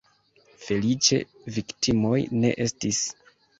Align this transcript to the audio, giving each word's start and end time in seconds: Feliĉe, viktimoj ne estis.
Feliĉe, 0.67 1.19
viktimoj 1.59 2.17
ne 2.41 2.53
estis. 2.69 3.07